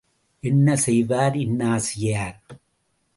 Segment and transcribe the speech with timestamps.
[0.43, 2.39] என்ன செய்வார் இன்னாசியார்?